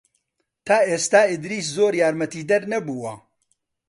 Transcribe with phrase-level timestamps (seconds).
[0.65, 3.13] تا ئێستا ئیدریس زۆر یارمەتیدەر نەبووە.